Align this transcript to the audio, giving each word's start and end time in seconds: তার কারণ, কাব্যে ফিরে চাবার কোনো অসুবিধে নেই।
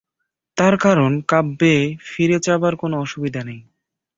তার 0.57 0.75
কারণ, 0.77 1.11
কাব্যে 1.27 1.75
ফিরে 2.05 2.37
চাবার 2.39 2.73
কোনো 2.75 2.95
অসুবিধে 2.99 3.41
নেই। 3.43 3.61